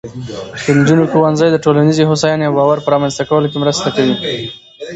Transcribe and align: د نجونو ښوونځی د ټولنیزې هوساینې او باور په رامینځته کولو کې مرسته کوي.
د 0.63 0.65
نجونو 0.77 1.03
ښوونځی 1.11 1.47
د 1.51 1.57
ټولنیزې 1.65 2.03
هوساینې 2.09 2.45
او 2.47 2.53
باور 2.59 2.77
په 2.81 2.89
رامینځته 2.93 3.23
کولو 3.29 3.47
کې 3.51 3.57
مرسته 3.63 3.87
کوي. 3.95 4.15